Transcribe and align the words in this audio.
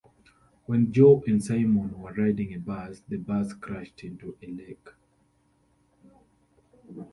When 0.65 0.91
Joe 0.91 1.23
and 1.27 1.43
Simon 1.45 1.99
were 2.01 2.11
riding 2.13 2.55
a 2.55 2.57
bus, 2.57 3.01
the 3.07 3.17
bus 3.17 3.53
crashed 3.53 4.03
into 4.03 4.35
a 4.41 4.47
lake. 4.47 4.89